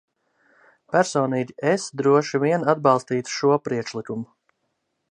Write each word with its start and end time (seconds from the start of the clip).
Personīgi 0.95 1.55
es 1.73 1.85
droši 2.01 2.43
vien 2.45 2.67
atbalstītu 2.75 3.37
šo 3.39 3.61
priekšlikumu. 3.69 4.31